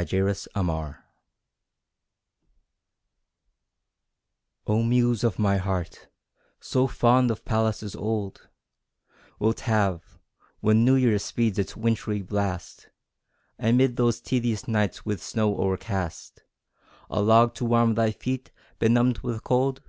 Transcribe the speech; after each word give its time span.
The 0.00 0.22
Venal 0.22 0.24
Muse 0.24 0.96
Oh 4.66 4.82
Muse 4.82 5.22
of 5.22 5.38
my 5.38 5.58
heart 5.58 6.08
so 6.58 6.86
fond 6.86 7.30
of 7.30 7.44
palaces 7.44 7.94
old, 7.94 8.48
Wilt 9.38 9.60
have 9.60 10.18
when 10.60 10.86
New 10.86 10.94
Year 10.96 11.18
speeds 11.18 11.58
its 11.58 11.76
wintry 11.76 12.22
blast, 12.22 12.88
Amid 13.58 13.96
those 13.98 14.22
tedious 14.22 14.66
nights, 14.66 15.04
with 15.04 15.22
snow 15.22 15.54
o'ercast, 15.58 16.44
A 17.10 17.20
log 17.20 17.54
to 17.56 17.66
warm 17.66 17.94
thy 17.94 18.10
feet, 18.10 18.50
benumbed 18.78 19.18
with 19.18 19.44
cold? 19.44 19.82